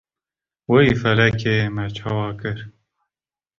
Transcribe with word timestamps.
Wey 0.71 0.89
felekê 1.01 1.57
me 1.75 1.85
çawa 1.97 2.29
kir? 2.39 2.59